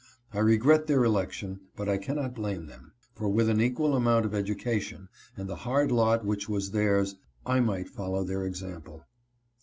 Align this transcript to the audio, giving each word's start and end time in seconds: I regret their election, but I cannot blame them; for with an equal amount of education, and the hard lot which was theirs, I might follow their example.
I 0.33 0.39
regret 0.39 0.87
their 0.87 1.03
election, 1.03 1.59
but 1.75 1.87
I 1.87 1.99
cannot 1.99 2.33
blame 2.33 2.65
them; 2.65 2.93
for 3.13 3.29
with 3.29 3.47
an 3.49 3.61
equal 3.61 3.95
amount 3.95 4.25
of 4.25 4.33
education, 4.33 5.09
and 5.37 5.47
the 5.47 5.57
hard 5.57 5.91
lot 5.91 6.25
which 6.25 6.49
was 6.49 6.71
theirs, 6.71 7.17
I 7.45 7.59
might 7.59 7.87
follow 7.87 8.23
their 8.23 8.43
example. 8.43 9.05